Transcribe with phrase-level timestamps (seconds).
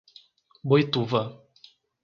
[0.63, 1.21] Boituva